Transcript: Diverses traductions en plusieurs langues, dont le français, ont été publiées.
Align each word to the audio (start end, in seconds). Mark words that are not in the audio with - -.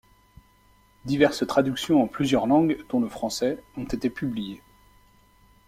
Diverses 1.05 1.45
traductions 1.45 2.01
en 2.01 2.07
plusieurs 2.07 2.47
langues, 2.47 2.75
dont 2.89 2.99
le 3.01 3.07
français, 3.07 3.61
ont 3.77 3.83
été 3.83 4.09
publiées. 4.09 4.59